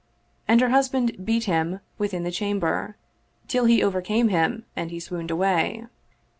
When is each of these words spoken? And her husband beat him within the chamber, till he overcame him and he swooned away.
And 0.47 0.61
her 0.61 0.69
husband 0.69 1.23
beat 1.23 1.43
him 1.43 1.79
within 1.99 2.23
the 2.23 2.31
chamber, 2.31 2.97
till 3.47 3.65
he 3.65 3.83
overcame 3.83 4.29
him 4.29 4.65
and 4.75 4.89
he 4.89 4.99
swooned 4.99 5.29
away. 5.29 5.85